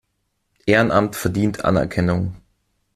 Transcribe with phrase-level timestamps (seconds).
[0.65, 2.37] Ehrenamt verdient Anerkennung.